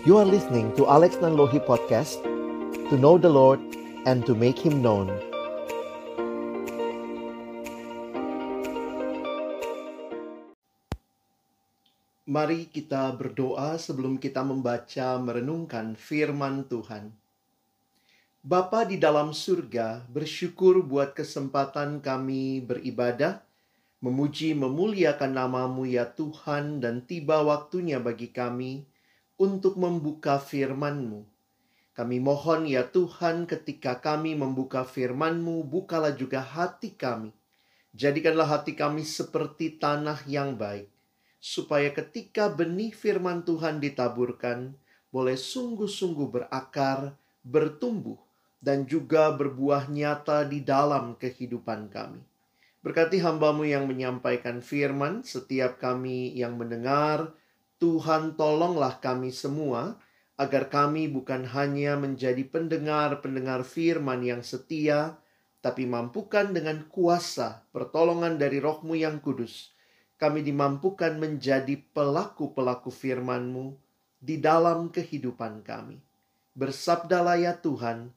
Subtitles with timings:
[0.00, 2.24] You are listening to Alex Nanlohi Podcast
[2.88, 3.60] To know the Lord
[4.08, 5.12] and to make Him known
[12.24, 17.12] Mari kita berdoa sebelum kita membaca merenungkan firman Tuhan.
[18.40, 23.44] Bapa di dalam surga, bersyukur buat kesempatan kami beribadah,
[24.00, 28.88] memuji memuliakan namamu ya Tuhan dan tiba waktunya bagi kami
[29.40, 31.24] untuk membuka firman-Mu.
[31.96, 37.32] Kami mohon ya Tuhan ketika kami membuka firman-Mu, bukalah juga hati kami.
[37.96, 40.92] Jadikanlah hati kami seperti tanah yang baik,
[41.40, 44.76] supaya ketika benih firman Tuhan ditaburkan,
[45.08, 48.20] boleh sungguh-sungguh berakar, bertumbuh,
[48.60, 52.20] dan juga berbuah nyata di dalam kehidupan kami.
[52.84, 57.32] Berkati hambamu yang menyampaikan firman, setiap kami yang mendengar,
[57.80, 59.96] Tuhan tolonglah kami semua
[60.36, 65.16] agar kami bukan hanya menjadi pendengar-pendengar firman yang setia,
[65.64, 69.72] tapi mampukan dengan kuasa pertolongan dari rohmu yang kudus,
[70.20, 73.76] kami dimampukan menjadi pelaku-pelaku firman-Mu
[74.20, 76.00] di dalam kehidupan kami.
[76.52, 78.12] Bersabdalah ya Tuhan,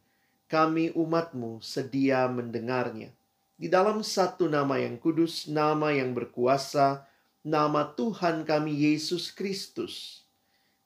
[0.52, 3.16] kami umat-Mu sedia mendengarnya.
[3.56, 7.08] Di dalam satu nama yang kudus, nama yang berkuasa,
[7.44, 10.24] nama Tuhan kami Yesus Kristus,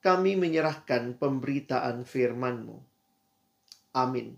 [0.02, 2.82] kami menyerahkan pemberitaan firman-Mu.
[3.94, 4.38] Amin.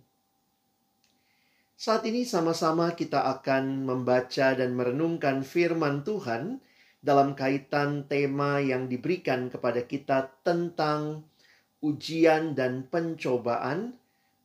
[1.79, 6.59] Saat ini sama-sama kita akan membaca dan merenungkan firman Tuhan
[6.99, 11.23] dalam kaitan tema yang diberikan kepada kita tentang
[11.79, 13.95] ujian dan pencobaan,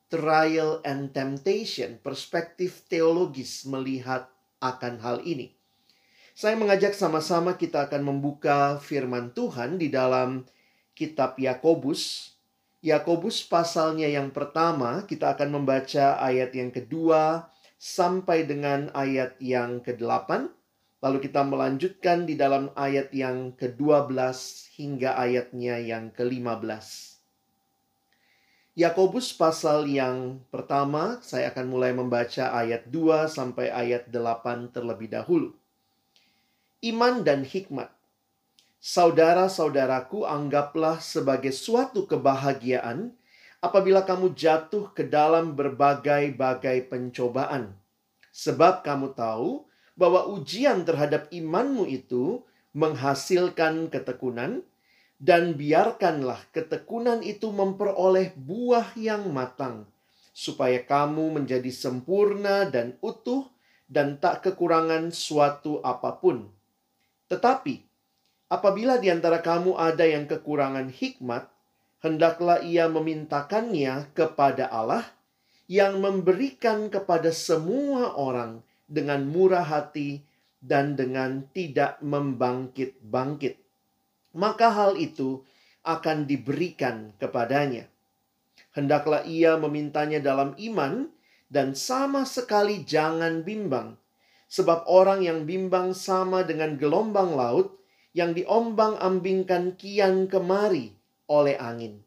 [0.07, 4.31] trial and temptation, perspektif teologis melihat
[4.63, 5.51] akan hal ini.
[6.35, 10.43] Saya mengajak sama-sama kita akan membuka firman Tuhan di dalam
[10.99, 12.35] kitab Yakobus.
[12.83, 17.47] Yakobus pasalnya yang pertama, kita akan membaca ayat yang kedua
[17.79, 20.51] sampai dengan ayat yang ke-8.
[21.07, 24.11] Lalu kita melanjutkan di dalam ayat yang ke-12
[24.75, 27.15] hingga ayatnya yang ke-15.
[28.75, 35.55] Yakobus pasal yang pertama, saya akan mulai membaca ayat 2 sampai ayat 8 terlebih dahulu
[36.85, 37.89] iman dan hikmat.
[38.85, 43.17] Saudara-saudaraku, anggaplah sebagai suatu kebahagiaan
[43.65, 47.73] apabila kamu jatuh ke dalam berbagai-bagai pencobaan,
[48.29, 49.65] sebab kamu tahu
[49.97, 52.45] bahwa ujian terhadap imanmu itu
[52.77, 54.61] menghasilkan ketekunan,
[55.17, 59.89] dan biarkanlah ketekunan itu memperoleh buah yang matang,
[60.37, 63.49] supaya kamu menjadi sempurna dan utuh,
[63.89, 66.53] dan tak kekurangan suatu apa pun.
[67.35, 67.83] Tetapi,
[68.47, 71.51] apabila di antara kamu ada yang kekurangan hikmat,
[71.99, 75.03] hendaklah ia memintakannya kepada Allah
[75.67, 80.23] yang memberikan kepada semua orang dengan murah hati
[80.63, 83.59] dan dengan tidak membangkit-bangkit.
[84.39, 85.43] Maka hal itu
[85.83, 87.91] akan diberikan kepadanya.
[88.79, 91.11] Hendaklah ia memintanya dalam iman
[91.51, 93.99] dan sama sekali jangan bimbang
[94.55, 97.75] Sebab orang yang bimbang sama dengan gelombang laut
[98.15, 100.95] yang diombang-ambingkan kian kemari
[101.27, 102.07] oleh angin.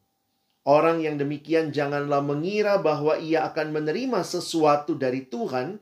[0.63, 5.79] Orang yang demikian janganlah mengira bahwa ia akan menerima sesuatu dari Tuhan,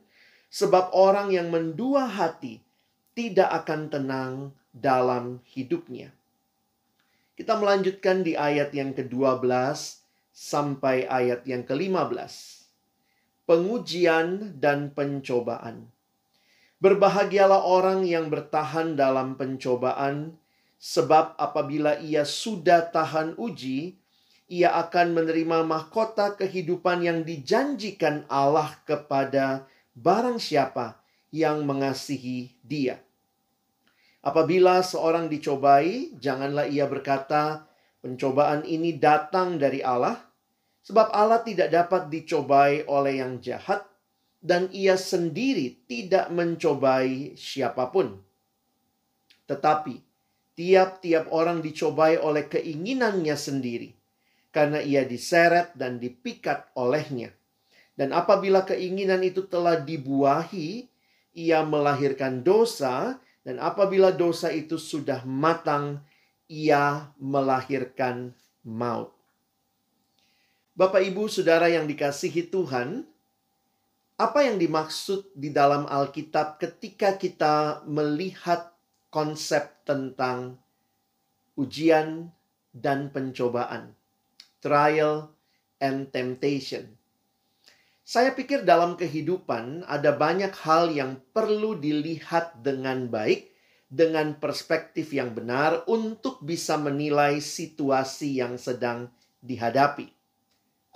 [0.49, 2.65] sebab orang yang mendua hati
[3.13, 4.33] tidak akan tenang
[4.73, 6.13] dalam hidupnya.
[7.37, 9.45] Kita melanjutkan di ayat yang ke-12
[10.33, 12.33] sampai ayat yang ke-15.
[13.45, 15.94] Pengujian dan pencobaan.
[16.83, 20.35] Berbahagialah orang yang bertahan dalam pencobaan,
[20.75, 23.95] sebab apabila ia sudah tahan uji,
[24.51, 29.65] ia akan menerima mahkota kehidupan yang dijanjikan Allah kepada
[29.95, 30.99] barang siapa
[31.31, 32.99] yang mengasihi Dia.
[34.25, 37.71] Apabila seorang dicobai, janganlah ia berkata,
[38.03, 40.17] "Pencobaan ini datang dari Allah,"
[40.83, 43.85] sebab Allah tidak dapat dicobai oleh yang jahat
[44.45, 48.21] dan ia sendiri tidak mencobai siapa pun.
[49.49, 49.97] Tetapi
[50.53, 53.89] tiap-tiap orang dicobai oleh keinginannya sendiri,
[54.53, 57.33] karena ia diseret dan dipikat olehnya.
[57.97, 60.85] Dan apabila keinginan itu telah dibuahi,
[61.33, 66.05] ia melahirkan dosa, dan apabila dosa itu sudah matang,
[66.45, 69.09] ia melahirkan maut.
[70.75, 73.07] Bapak, ibu, saudara yang dikasihi Tuhan,
[74.15, 78.71] apa yang dimaksud di dalam Alkitab ketika kita melihat
[79.11, 80.55] konsep tentang
[81.59, 82.31] ujian
[82.71, 83.95] dan pencobaan.
[84.65, 85.29] trial
[85.77, 86.97] and temptation.
[88.01, 93.53] Saya pikir dalam kehidupan ada banyak hal yang perlu dilihat dengan baik,
[93.85, 99.13] dengan perspektif yang benar untuk bisa menilai situasi yang sedang
[99.45, 100.14] dihadapi.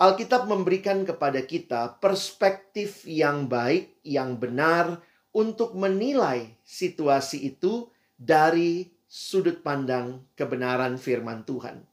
[0.00, 4.96] Alkitab memberikan kepada kita perspektif yang baik, yang benar
[5.36, 11.84] untuk menilai situasi itu dari sudut pandang kebenaran firman Tuhan.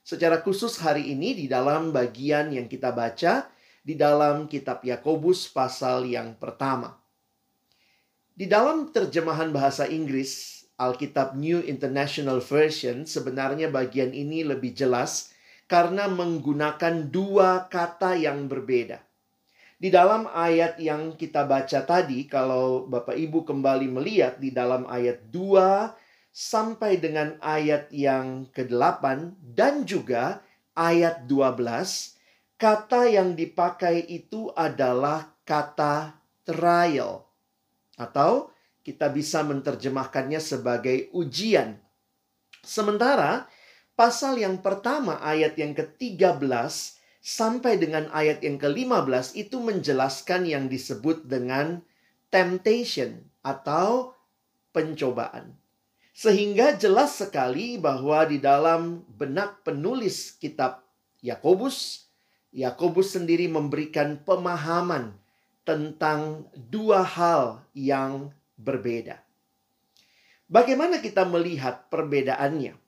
[0.00, 3.52] Secara khusus hari ini di dalam bagian yang kita baca,
[3.84, 6.96] di dalam kitab Yakobus pasal yang pertama.
[8.32, 15.33] Di dalam terjemahan bahasa Inggris, Alkitab New International Version, sebenarnya bagian ini lebih jelas
[15.74, 19.02] karena menggunakan dua kata yang berbeda.
[19.74, 25.34] Di dalam ayat yang kita baca tadi, kalau Bapak Ibu kembali melihat di dalam ayat
[25.34, 25.90] 2
[26.30, 30.46] sampai dengan ayat yang ke-8 dan juga
[30.78, 31.58] ayat 12,
[32.54, 36.14] kata yang dipakai itu adalah kata
[36.46, 37.26] trial
[37.98, 38.46] atau
[38.86, 41.82] kita bisa menerjemahkannya sebagai ujian.
[42.62, 43.50] Sementara
[43.94, 46.42] pasal yang pertama ayat yang ke-13
[47.24, 51.80] sampai dengan ayat yang ke-15 itu menjelaskan yang disebut dengan
[52.28, 54.12] temptation atau
[54.74, 55.56] pencobaan.
[56.14, 60.86] Sehingga jelas sekali bahwa di dalam benak penulis kitab
[61.24, 62.04] Yakobus
[62.54, 65.10] Yakobus sendiri memberikan pemahaman
[65.66, 69.18] tentang dua hal yang berbeda.
[70.46, 72.83] Bagaimana kita melihat perbedaannya?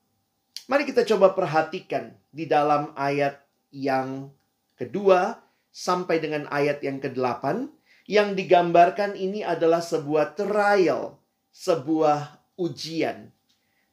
[0.67, 3.39] Mari kita coba perhatikan di dalam ayat
[3.71, 4.35] yang
[4.75, 5.39] kedua
[5.71, 7.71] sampai dengan ayat yang ke-8
[8.11, 11.23] yang digambarkan ini adalah sebuah trial,
[11.55, 13.31] sebuah ujian.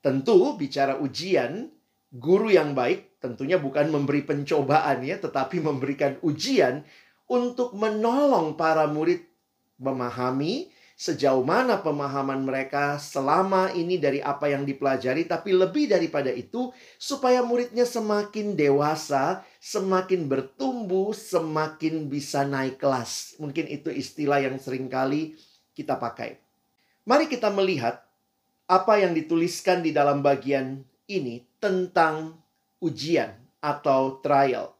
[0.01, 1.69] Tentu bicara ujian,
[2.09, 6.81] guru yang baik tentunya bukan memberi pencobaan ya, tetapi memberikan ujian
[7.29, 9.21] untuk menolong para murid
[9.77, 10.72] memahami
[11.03, 17.43] sejauh mana pemahaman mereka selama ini dari apa yang dipelajari, tapi lebih daripada itu, supaya
[17.43, 23.35] muridnya semakin dewasa, semakin bertumbuh, semakin bisa naik kelas.
[23.35, 25.35] Mungkin itu istilah yang sering kali
[25.75, 26.39] kita pakai.
[27.03, 27.99] Mari kita melihat
[28.71, 32.39] apa yang dituliskan di dalam bagian ini tentang
[32.79, 34.71] ujian atau trial.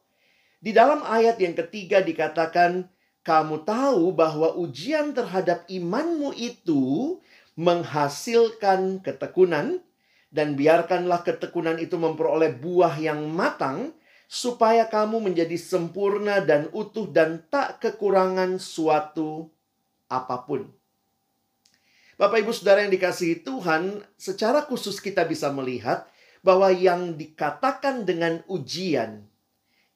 [0.56, 2.88] Di dalam ayat yang ketiga dikatakan,
[3.24, 7.16] "Kamu tahu bahwa ujian terhadap imanmu itu
[7.56, 9.80] menghasilkan ketekunan,
[10.28, 13.96] dan biarkanlah ketekunan itu memperoleh buah yang matang,
[14.28, 19.48] supaya kamu menjadi sempurna dan utuh dan tak kekurangan suatu
[20.12, 20.68] apa pun."
[22.14, 26.06] Bapak, ibu, saudara yang dikasihi Tuhan, secara khusus kita bisa melihat
[26.44, 29.26] bahwa yang dikatakan dengan ujian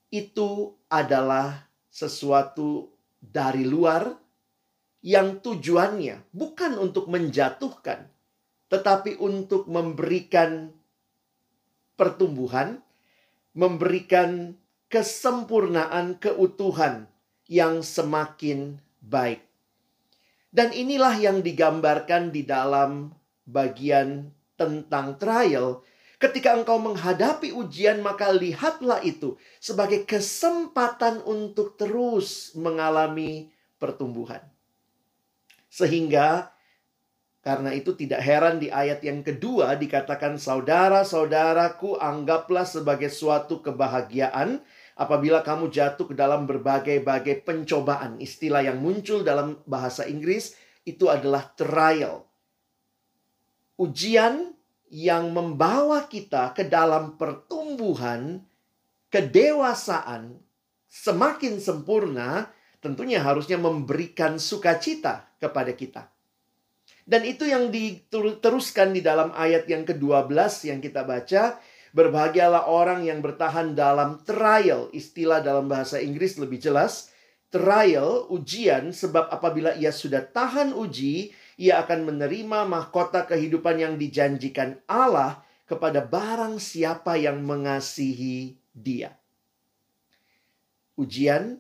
[0.09, 4.09] itu adalah sesuatu dari luar
[5.03, 8.11] yang tujuannya bukan untuk menjatuhkan,
[8.71, 10.75] tetapi untuk memberikan
[11.95, 12.83] pertumbuhan,
[13.55, 14.55] memberikan
[14.87, 17.11] kesempurnaan, keutuhan
[17.51, 19.45] yang semakin baik.
[20.49, 23.13] Dan inilah yang digambarkan di dalam
[23.45, 25.85] bagian tentang trial.
[26.19, 34.43] Ketika engkau menghadapi ujian, maka lihatlah itu sebagai kesempatan untuk terus mengalami pertumbuhan.
[35.71, 36.51] Sehingga
[37.39, 44.59] karena itu tidak heran di ayat yang kedua dikatakan saudara-saudaraku anggaplah sebagai suatu kebahagiaan
[44.99, 48.19] apabila kamu jatuh ke dalam berbagai-bagai pencobaan.
[48.19, 52.27] Istilah yang muncul dalam bahasa Inggris itu adalah trial.
[53.79, 54.48] Ujian
[54.89, 58.45] yang membawa kita ke dalam pertumbuhan,
[59.13, 60.41] kedewasaan,
[60.89, 62.49] semakin sempurna,
[62.81, 66.03] tentunya harusnya memberikan sukacita kepada kita.
[67.09, 71.57] Dan itu yang diteruskan di dalam ayat yang ke-12 yang kita baca,
[71.89, 74.93] Berbahagialah orang yang bertahan dalam trial.
[74.93, 77.09] Istilah dalam bahasa Inggris lebih jelas.
[77.49, 84.79] Trial, ujian, sebab apabila ia sudah tahan uji, ia akan menerima mahkota kehidupan yang dijanjikan
[84.87, 89.13] Allah kepada barang siapa yang mengasihi dia.
[90.95, 91.59] Ujian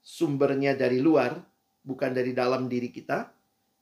[0.00, 1.36] sumbernya dari luar,
[1.82, 3.28] bukan dari dalam diri kita,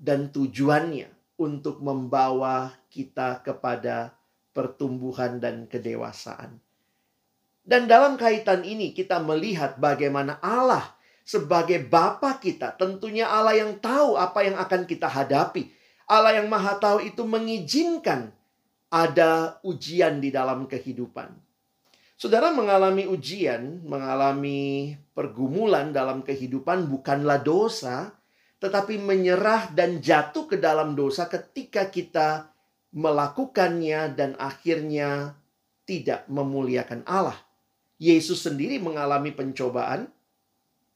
[0.00, 4.16] dan tujuannya untuk membawa kita kepada
[4.50, 6.58] pertumbuhan dan kedewasaan.
[7.68, 10.97] Dan dalam kaitan ini kita melihat bagaimana Allah
[11.28, 15.68] sebagai Bapa kita, tentunya Allah yang tahu apa yang akan kita hadapi.
[16.08, 18.32] Allah yang Maha Tahu itu mengizinkan
[18.88, 21.36] ada ujian di dalam kehidupan.
[22.16, 28.16] Saudara mengalami ujian, mengalami pergumulan dalam kehidupan bukanlah dosa,
[28.56, 32.48] tetapi menyerah dan jatuh ke dalam dosa ketika kita
[32.96, 35.36] melakukannya dan akhirnya
[35.84, 37.36] tidak memuliakan Allah.
[38.00, 40.08] Yesus sendiri mengalami pencobaan,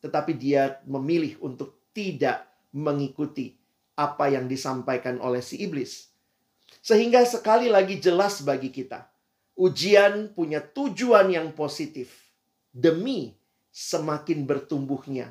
[0.02, 2.44] tetapi dia memilih untuk tidak
[2.75, 3.54] mengikuti
[3.94, 6.11] apa yang disampaikan oleh si iblis.
[6.82, 9.06] Sehingga sekali lagi jelas bagi kita,
[9.54, 12.35] ujian punya tujuan yang positif
[12.75, 13.38] demi
[13.71, 15.30] semakin bertumbuhnya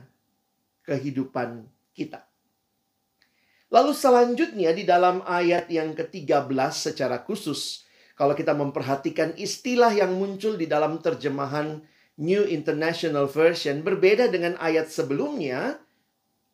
[0.88, 2.24] kehidupan kita.
[3.72, 7.88] Lalu selanjutnya di dalam ayat yang ke-13 secara khusus,
[8.20, 11.80] kalau kita memperhatikan istilah yang muncul di dalam terjemahan
[12.22, 15.82] New International Version berbeda dengan ayat sebelumnya,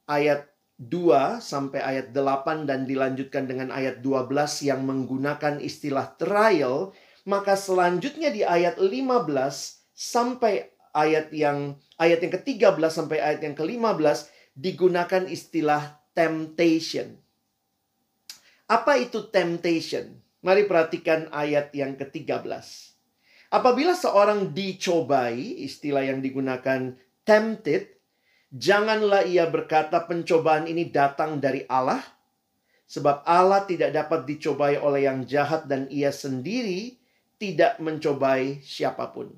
[0.08, 0.48] ayat
[0.80, 4.32] 2 sampai ayat 8 dan dilanjutkan dengan ayat 12
[4.64, 6.96] yang menggunakan istilah trial,
[7.28, 9.28] maka selanjutnya di ayat 15
[9.92, 14.18] sampai ayat yang ayat yang ke-13 sampai ayat yang ke-15
[14.56, 17.20] digunakan istilah temptation.
[18.72, 20.16] Apa itu temptation?
[20.40, 22.97] Mari perhatikan ayat yang ke-13.
[23.48, 27.98] Apabila seorang dicobai, istilah yang digunakan tempted,
[28.48, 32.00] Janganlah ia berkata pencobaan ini datang dari Allah,
[32.88, 36.96] sebab Allah tidak dapat dicobai oleh yang jahat dan ia sendiri
[37.36, 39.36] tidak mencobai siapa pun.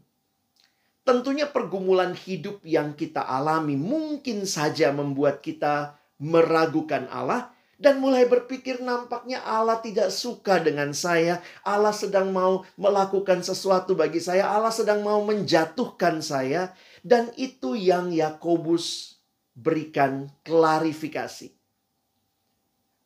[1.01, 8.83] Tentunya pergumulan hidup yang kita alami mungkin saja membuat kita meragukan Allah dan mulai berpikir
[8.83, 11.39] nampaknya Allah tidak suka dengan saya.
[11.63, 14.51] Allah sedang mau melakukan sesuatu bagi saya.
[14.51, 16.75] Allah sedang mau menjatuhkan saya.
[16.99, 19.15] Dan itu yang Yakobus
[19.55, 21.55] berikan klarifikasi.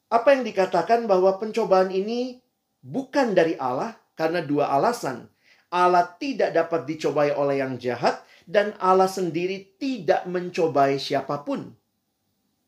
[0.10, 2.42] Apa yang dikatakan bahwa pencobaan ini
[2.82, 5.30] bukan dari Allah karena dua alasan.
[5.70, 11.78] Allah tidak dapat dicobai oleh yang jahat dan Allah sendiri tidak mencobai siapa pun.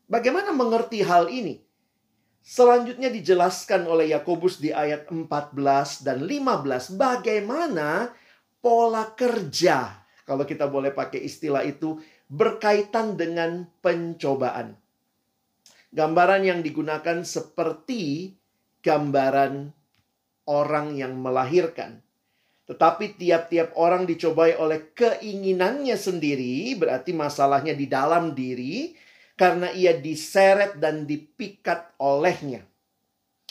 [0.06, 1.65] Bagaimana mengerti hal ini?
[2.46, 8.14] Selanjutnya dijelaskan oleh Yakobus di ayat 14 dan 15 bagaimana
[8.62, 14.74] pola kerja kalau kita boleh pakai istilah itu, berkaitan dengan pencobaan.
[15.94, 18.34] Gambaran yang digunakan seperti
[18.82, 19.70] gambaran
[20.50, 22.02] orang yang melahirkan.
[22.66, 28.90] Tetapi tiap-tiap orang dicobai oleh keinginannya sendiri, berarti masalahnya di dalam diri,
[29.36, 32.64] karena ia diseret dan dipikat olehnya.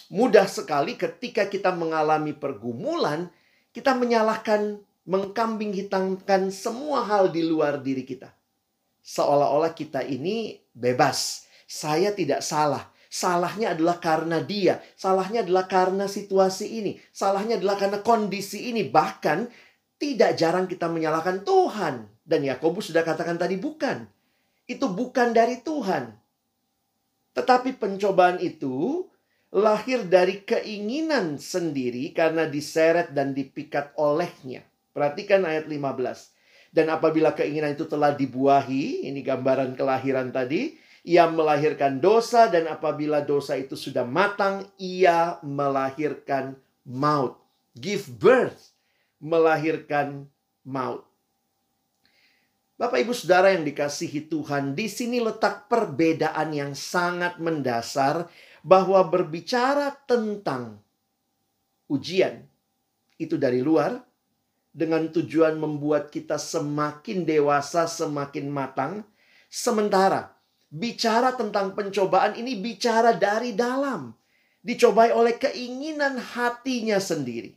[0.10, 3.30] Mudah sekali ketika kita mengalami pergumulan,
[3.74, 8.34] kita menyalahkan mengkambing hitamkan semua hal di luar diri kita.
[9.06, 11.46] Seolah-olah kita ini bebas.
[11.70, 12.89] Saya tidak salah.
[13.06, 14.82] Salahnya adalah karena dia.
[14.98, 16.98] Salahnya adalah karena situasi ini.
[17.13, 18.89] Salahnya adalah karena kondisi ini.
[18.89, 19.48] Bahkan
[20.01, 22.10] tidak jarang kita menyalahkan Tuhan.
[22.25, 24.10] Dan Yakobus sudah katakan tadi bukan.
[24.65, 26.13] Itu bukan dari Tuhan.
[27.36, 29.05] Tetapi pencobaan itu
[29.55, 34.67] lahir dari keinginan sendiri karena diseret dan dipikat olehnya.
[34.91, 36.36] Perhatikan ayat 15.
[36.75, 40.75] Dan apabila keinginan itu telah dibuahi, ini gambaran kelahiran tadi,
[41.07, 47.39] ia melahirkan dosa dan apabila dosa itu sudah matang, ia melahirkan maut.
[47.79, 48.75] Give birth,
[49.24, 50.27] melahirkan
[50.67, 51.07] maut.
[52.75, 58.27] Bapak Ibu Saudara yang dikasihi Tuhan, di sini letak perbedaan yang sangat mendasar
[58.67, 60.84] bahwa berbicara tentang
[61.88, 62.44] ujian
[63.15, 64.03] itu dari luar,
[64.75, 69.08] dengan tujuan membuat kita semakin dewasa, semakin matang.
[69.48, 70.36] Sementara
[70.67, 74.12] bicara tentang pencobaan ini bicara dari dalam,
[74.60, 77.55] dicobai oleh keinginan hatinya sendiri.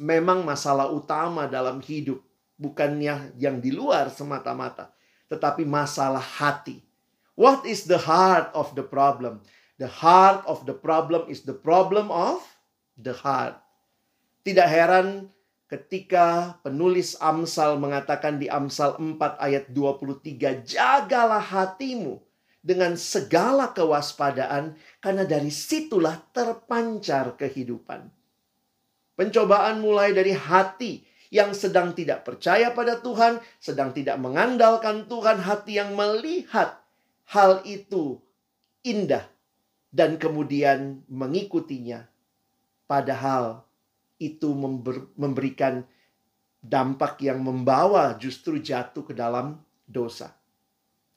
[0.00, 2.25] Memang masalah utama dalam hidup
[2.56, 4.92] bukannya yang di luar semata-mata,
[5.28, 6.80] tetapi masalah hati.
[7.36, 9.44] What is the heart of the problem?
[9.76, 12.40] The heart of the problem is the problem of
[12.96, 13.60] the heart.
[14.40, 15.28] Tidak heran
[15.68, 22.24] ketika penulis Amsal mengatakan di Amsal 4 ayat 23, "Jagalah hatimu
[22.64, 28.08] dengan segala kewaspadaan karena dari situlah terpancar kehidupan."
[29.16, 35.78] Pencobaan mulai dari hati yang sedang tidak percaya pada Tuhan, sedang tidak mengandalkan Tuhan, hati
[35.78, 36.78] yang melihat
[37.26, 38.22] hal itu
[38.86, 39.26] indah
[39.90, 42.06] dan kemudian mengikutinya.
[42.86, 43.66] Padahal
[44.22, 44.54] itu
[45.18, 45.82] memberikan
[46.62, 50.34] dampak yang membawa justru jatuh ke dalam dosa.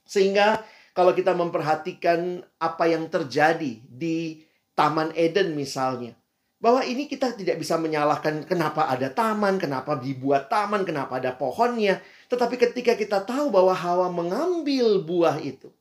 [0.06, 0.66] Sehingga
[0.98, 4.42] kalau kita memperhatikan apa yang terjadi di
[4.74, 6.18] Taman Eden misalnya,
[6.60, 12.04] Bahwa ini kita tidak bisa menyalahkan kenapa ada taman, kenapa dibuat taman, kenapa ada pohonnya.
[12.28, 15.72] Tetapi ketika kita tahu bahwa Hawa mengambil buah itu,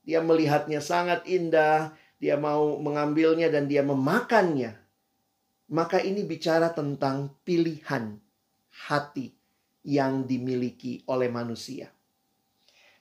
[0.00, 4.80] dia melihatnya sangat indah, dia mau mengambilnya dan dia memakannya.
[5.68, 8.16] Maka ini bicara tentang pilihan
[8.88, 9.32] hati
[9.84, 11.92] yang dimiliki oleh manusia.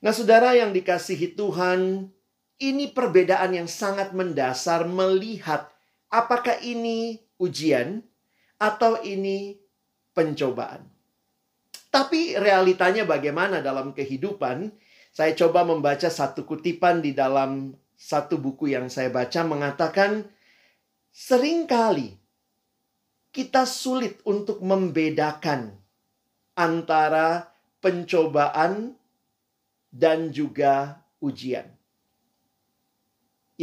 [0.04, 2.12] Nah, saudara yang dikasihi Tuhan,
[2.60, 5.73] ini perbedaan yang sangat mendasar melihat
[6.14, 8.06] apakah ini ujian
[8.62, 9.58] atau ini
[10.14, 10.86] pencobaan.
[11.90, 14.70] Tapi realitanya bagaimana dalam kehidupan?
[15.14, 20.26] Saya coba membaca satu kutipan di dalam satu buku yang saya baca mengatakan
[21.14, 22.18] sering kali
[23.30, 25.78] kita sulit untuk membedakan
[26.58, 28.98] antara pencobaan
[29.90, 31.73] dan juga ujian.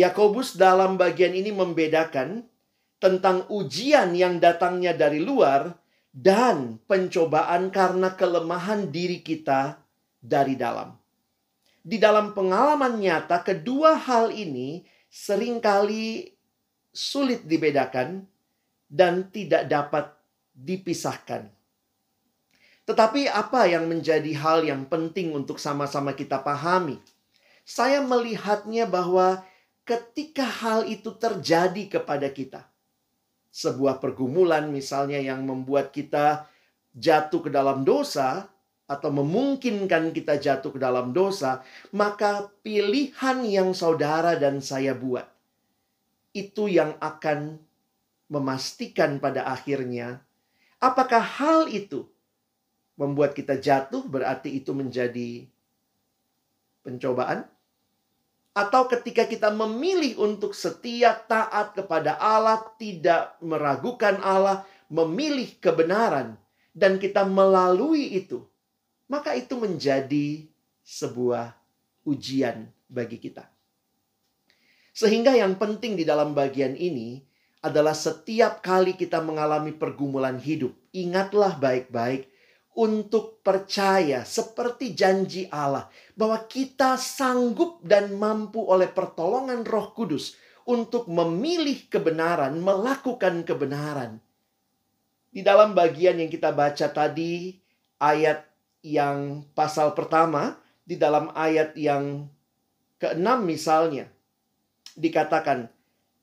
[0.01, 2.49] Yakobus dalam bagian ini membedakan
[2.97, 5.77] tentang ujian yang datangnya dari luar
[6.09, 9.77] dan pencobaan karena kelemahan diri kita
[10.17, 10.97] dari dalam.
[11.81, 16.33] Di dalam pengalaman nyata, kedua hal ini sering kali
[16.93, 18.25] sulit dibedakan
[18.89, 20.13] dan tidak dapat
[20.53, 21.49] dipisahkan.
[22.85, 26.99] Tetapi apa yang menjadi hal yang penting untuk sama-sama kita pahami?
[27.63, 29.47] Saya melihatnya bahwa
[29.85, 32.67] ketika hal itu terjadi kepada kita,
[33.51, 36.47] sebuah pergumulan misalnya yang membuat kita
[36.95, 38.47] jatuh ke dalam dosa
[38.91, 41.63] atau memungkinkan kita jatuh ke dalam dosa,
[41.95, 45.27] maka pilihan yang saudara dan saya buat
[46.31, 47.59] itu yang akan
[48.31, 50.23] memastikan pada akhirnya
[50.81, 52.09] apakah hal itu
[52.97, 55.49] membuat kita jatuh, berarti itu menjadi
[56.85, 57.49] pencobaan.
[58.51, 66.35] Atau ketika kita memilih untuk setia taat kepada Allah, tidak meragukan Allah, memilih kebenaran,
[66.75, 68.43] dan kita melalui itu,
[69.07, 70.51] maka itu menjadi
[70.83, 71.55] sebuah
[72.03, 73.47] ujian bagi kita.
[74.91, 77.23] Sehingga yang penting di dalam bagian ini
[77.63, 82.27] adalah setiap kali kita mengalami pergumulan hidup, ingatlah baik-baik
[82.79, 90.39] untuk percaya seperti janji Allah bahwa kita sanggup dan mampu oleh pertolongan Roh Kudus
[90.71, 94.23] untuk memilih kebenaran, melakukan kebenaran.
[95.31, 97.59] Di dalam bagian yang kita baca tadi,
[97.99, 98.47] ayat
[98.87, 102.31] yang pasal pertama, di dalam ayat yang
[103.03, 104.11] keenam misalnya,
[104.95, 105.71] dikatakan,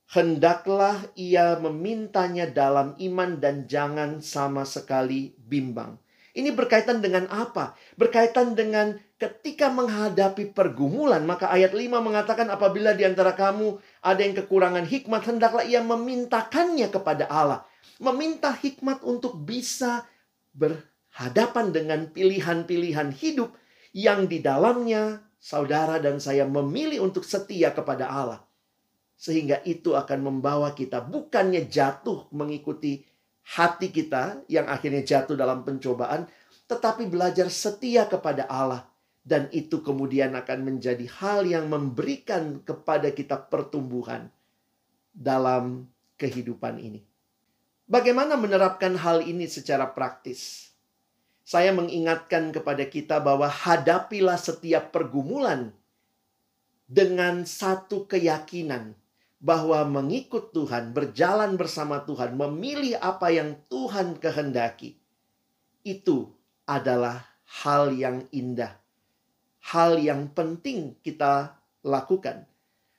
[0.07, 5.99] Hendaklah ia memintanya dalam iman dan jangan sama sekali bimbang.
[6.37, 7.73] Ini berkaitan dengan apa?
[7.97, 11.25] Berkaitan dengan ketika menghadapi pergumulan.
[11.25, 16.93] Maka ayat 5 mengatakan apabila di antara kamu ada yang kekurangan hikmat, hendaklah ia memintakannya
[16.93, 17.65] kepada Allah.
[17.97, 20.05] Meminta hikmat untuk bisa
[20.53, 23.57] berhadapan dengan pilihan-pilihan hidup
[23.97, 28.45] yang di dalamnya saudara dan saya memilih untuk setia kepada Allah.
[29.17, 33.01] Sehingga itu akan membawa kita bukannya jatuh mengikuti
[33.55, 36.27] hati kita yang akhirnya jatuh dalam pencobaan,
[36.67, 38.83] tetapi belajar setia kepada Allah.
[39.27, 44.31] Dan itu kemudian akan menjadi hal yang memberikan kepada kita pertumbuhan
[45.11, 47.03] dalam kehidupan ini.
[47.87, 50.71] Bagaimana menerapkan hal ini secara praktis?
[51.43, 55.75] Saya mengingatkan kepada kita bahwa hadapilah setiap pergumulan
[56.87, 58.95] dengan satu keyakinan
[59.37, 64.97] bahwa mengikut Tuhan, berjalan bersama Tuhan, memilih apa yang Tuhan kehendaki,
[65.85, 66.33] itu
[66.65, 67.21] adalah
[67.63, 68.73] hal yang indah,
[69.71, 71.53] hal yang penting kita
[71.85, 72.49] lakukan.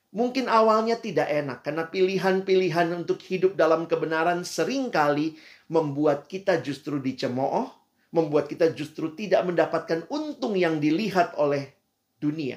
[0.08, 5.36] Mungkin awalnya tidak enak karena pilihan-pilihan untuk hidup dalam kebenaran sering kali
[5.68, 7.68] membuat kita justru dicemooh,
[8.08, 11.76] membuat kita justru tidak mendapatkan untung yang dilihat oleh
[12.16, 12.56] dunia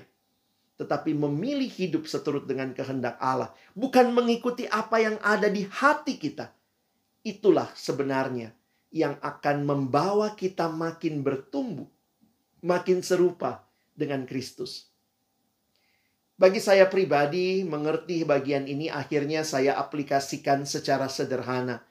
[0.82, 6.50] tetapi memilih hidup seturut dengan kehendak Allah, bukan mengikuti apa yang ada di hati kita.
[7.22, 8.50] Itulah sebenarnya
[8.90, 11.86] yang akan membawa kita makin bertumbuh,
[12.66, 13.62] makin serupa
[13.94, 14.90] dengan Kristus.
[16.34, 21.86] Bagi saya pribadi, mengerti bagian ini akhirnya saya aplikasikan secara sederhana.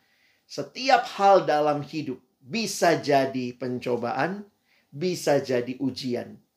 [0.50, 4.50] Setiap hal dalam hidup bisa jadi pencobaan,
[4.90, 6.49] bisa jadi ujian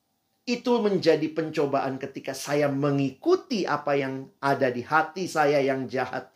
[0.44, 6.28] itu menjadi pencobaan ketika saya mengikuti apa yang ada di hati saya yang jahat.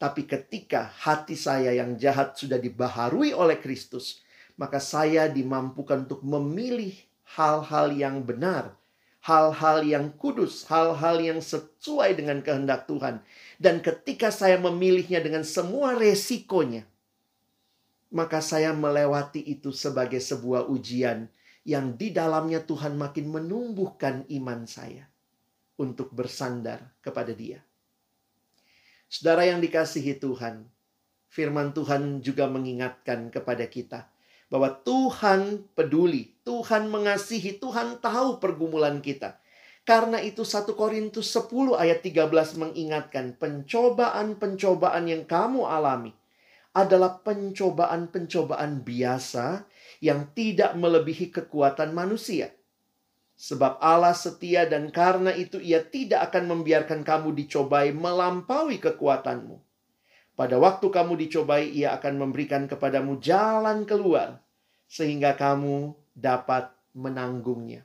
[0.00, 4.24] Tapi ketika hati saya yang jahat sudah dibaharui oleh Kristus,
[4.56, 6.96] maka saya dimampukan untuk memilih
[7.36, 8.74] hal-hal yang benar,
[9.20, 13.20] hal-hal yang kudus, hal-hal yang sesuai dengan kehendak Tuhan.
[13.60, 16.88] Dan ketika saya memilihnya dengan semua resikonya,
[18.10, 21.30] maka saya melewati itu sebagai sebuah ujian
[21.62, 25.06] yang di dalamnya Tuhan makin menumbuhkan iman saya
[25.78, 27.62] untuk bersandar kepada Dia.
[29.06, 30.66] Saudara yang dikasihi Tuhan,
[31.30, 34.08] firman Tuhan juga mengingatkan kepada kita
[34.52, 39.40] bahwa Tuhan peduli, Tuhan mengasihi, Tuhan tahu pergumulan kita.
[39.82, 46.14] Karena itu 1 Korintus 10 ayat 13 mengingatkan pencobaan-pencobaan yang kamu alami
[46.72, 49.66] adalah pencobaan-pencobaan biasa
[50.00, 52.54] yang tidak melebihi kekuatan manusia.
[53.36, 59.72] Sebab Allah setia dan karena itu ia tidak akan membiarkan kamu dicobai melampaui kekuatanmu
[60.32, 64.40] pada waktu kamu dicobai, ia akan memberikan kepadamu jalan keluar,
[64.88, 67.84] sehingga kamu dapat menanggungnya.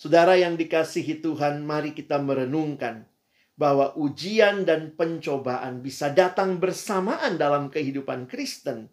[0.00, 3.04] Saudara yang dikasihi Tuhan, mari kita merenungkan
[3.52, 8.88] bahwa ujian dan pencobaan bisa datang bersamaan dalam kehidupan Kristen,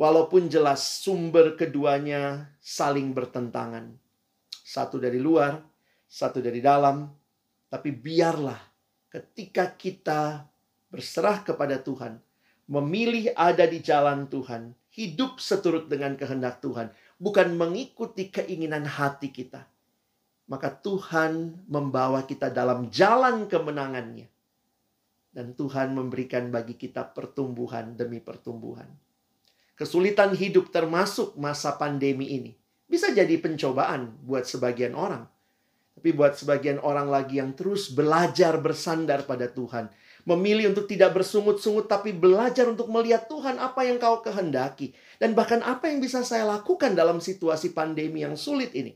[0.00, 3.92] walaupun jelas sumber keduanya saling bertentangan.
[4.48, 5.60] Satu dari luar,
[6.08, 7.04] satu dari dalam,
[7.68, 8.56] tapi biarlah
[9.12, 10.48] ketika kita
[10.88, 12.16] berserah kepada Tuhan,
[12.72, 16.88] memilih ada di jalan Tuhan, hidup seturut dengan kehendak Tuhan,
[17.20, 19.68] bukan mengikuti keinginan hati kita.
[20.48, 24.26] Maka Tuhan membawa kita dalam jalan kemenangannya.
[25.30, 29.09] Dan Tuhan memberikan bagi kita pertumbuhan demi pertumbuhan.
[29.80, 32.52] Kesulitan hidup termasuk masa pandemi ini.
[32.84, 35.24] Bisa jadi pencobaan buat sebagian orang.
[35.96, 39.88] Tapi buat sebagian orang lagi yang terus belajar bersandar pada Tuhan
[40.28, 44.92] Memilih untuk tidak bersungut-sungut tapi belajar untuk melihat Tuhan apa yang kau kehendaki.
[45.16, 48.92] Dan bahkan apa yang bisa saya lakukan dalam situasi pandemi yang sulit ini.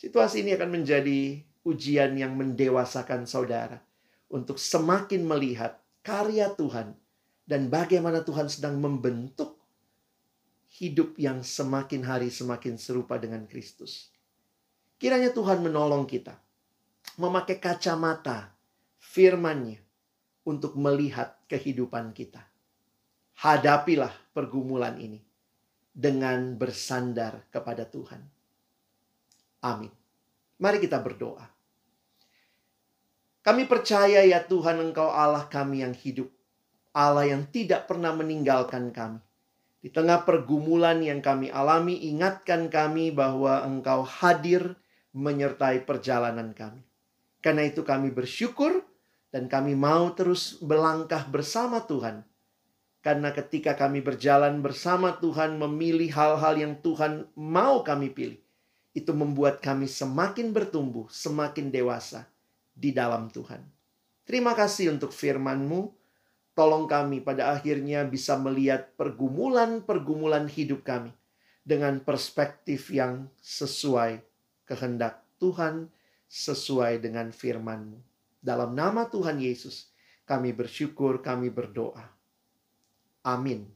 [0.00, 3.84] Situasi ini akan menjadi ujian yang mendewasakan saudara.
[4.32, 6.96] Untuk semakin melihat karya Tuhan.
[7.44, 9.60] Dan bagaimana Tuhan sedang membentuk
[10.80, 14.10] hidup yang semakin hari semakin serupa dengan Kristus.
[14.98, 16.34] Kiranya Tuhan menolong kita
[17.20, 18.50] memakai kacamata
[18.98, 19.78] firman-Nya
[20.48, 22.42] untuk melihat kehidupan kita.
[23.34, 25.20] Hadapilah pergumulan ini
[25.94, 28.22] dengan bersandar kepada Tuhan.
[29.62, 29.90] Amin.
[30.58, 31.46] Mari kita berdoa.
[33.44, 36.30] Kami percaya ya Tuhan Engkau Allah kami yang hidup.
[36.94, 39.18] Allah yang tidak pernah meninggalkan kami.
[39.84, 44.78] Di tengah pergumulan yang kami alami, ingatkan kami bahwa Engkau hadir
[45.12, 46.80] menyertai perjalanan kami.
[47.44, 48.80] Karena itu kami bersyukur
[49.28, 52.24] dan kami mau terus melangkah bersama Tuhan.
[53.04, 58.40] Karena ketika kami berjalan bersama Tuhan, memilih hal-hal yang Tuhan mau kami pilih,
[58.96, 62.24] itu membuat kami semakin bertumbuh, semakin dewasa
[62.72, 63.60] di dalam Tuhan.
[64.24, 66.03] Terima kasih untuk firman-Mu.
[66.54, 71.10] Tolong kami pada akhirnya bisa melihat pergumulan-pergumulan hidup kami
[71.66, 74.22] dengan perspektif yang sesuai
[74.62, 75.90] kehendak Tuhan,
[76.30, 77.98] sesuai dengan firman-Mu.
[78.38, 79.90] Dalam nama Tuhan Yesus,
[80.22, 82.06] kami bersyukur, kami berdoa.
[83.24, 83.66] Amin.